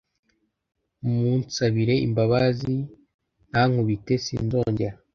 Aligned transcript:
mumunsabire 1.03 1.95
imbabazi 2.05 2.75
ntankubite 3.49 4.13
sinzongera 4.25 4.95